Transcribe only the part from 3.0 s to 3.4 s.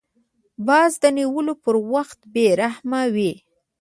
وي